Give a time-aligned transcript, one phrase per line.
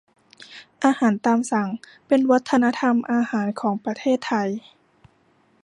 [0.83, 1.69] อาหารตามสั่ง
[2.07, 4.49] เป็นวัฒนธรรมอาหารของประเทศไทย